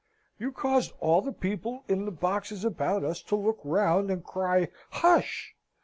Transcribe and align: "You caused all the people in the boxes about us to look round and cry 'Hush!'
"You 0.39 0.51
caused 0.51 0.93
all 0.99 1.21
the 1.21 1.31
people 1.31 1.83
in 1.87 2.05
the 2.05 2.11
boxes 2.11 2.65
about 2.65 3.03
us 3.03 3.21
to 3.21 3.35
look 3.35 3.59
round 3.63 4.09
and 4.09 4.23
cry 4.23 4.69
'Hush!' 4.89 5.55